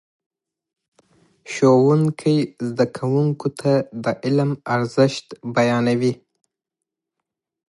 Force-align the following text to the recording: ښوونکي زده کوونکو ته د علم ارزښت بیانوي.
ښوونکي 1.51 2.35
زده 2.67 2.85
کوونکو 2.97 3.47
ته 3.59 3.71
د 4.03 4.05
علم 4.25 4.51
ارزښت 4.75 5.27
بیانوي. 5.55 6.13